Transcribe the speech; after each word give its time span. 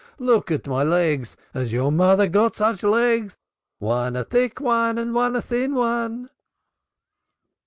Look 0.17 0.49
at 0.49 0.65
my 0.65 0.81
legs 0.83 1.37
has 1.53 1.71
your 1.71 1.91
mother 1.91 2.27
got 2.27 2.55
such 2.55 2.81
legs? 2.81 3.37
One 3.77 4.15
a 4.15 4.23
thick 4.23 4.59
one 4.59 4.97
and 4.97 5.13
one 5.13 5.35
a 5.35 5.43
thin 5.43 5.75
one." 5.75 6.31